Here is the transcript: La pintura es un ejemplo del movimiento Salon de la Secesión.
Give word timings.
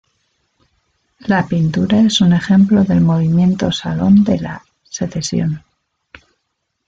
La 1.19 1.45
pintura 1.45 1.99
es 1.99 2.21
un 2.21 2.33
ejemplo 2.33 2.83
del 2.83 3.01
movimiento 3.01 3.71
Salon 3.71 4.23
de 4.23 4.39
la 4.39 4.63
Secesión. 4.83 5.63